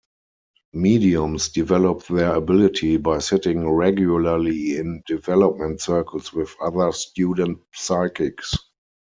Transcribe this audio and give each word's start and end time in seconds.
Mediums 0.73 1.49
develop 1.49 2.03
their 2.07 2.33
ability 2.33 2.97
by 2.97 3.19
sitting 3.19 3.69
regularly 3.69 4.77
in 4.77 5.03
"development 5.05 5.79
circles" 5.79 6.33
with 6.33 6.55
other 6.59 6.91
student 6.91 7.59
psychics. 7.75 8.55